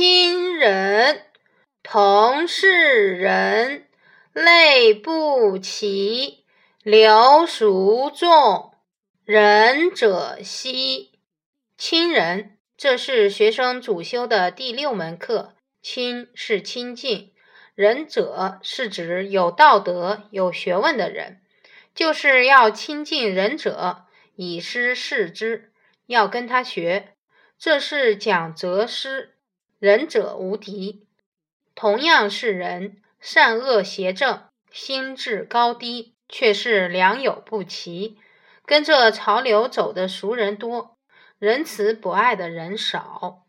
[0.00, 1.24] 亲人，
[1.82, 3.88] 同是人，
[4.32, 6.44] 类不齐，
[6.84, 8.74] 流孰重？
[9.24, 11.18] 仁者惜。
[11.76, 15.56] 亲人，这是学生主修的第六门课。
[15.82, 17.32] 亲是亲近，
[17.74, 21.40] 仁者是指有道德、有学问的人，
[21.92, 24.04] 就是要亲近仁者，
[24.36, 25.72] 以师事之，
[26.06, 27.16] 要跟他学。
[27.58, 29.34] 这是讲则师，
[29.78, 31.06] 仁者无敌。
[31.74, 38.18] 同样是人，善恶邪正，心智高低，却是良莠不齐。
[38.66, 40.98] 跟着潮流走的熟人多，
[41.38, 43.46] 仁慈博爱的人少。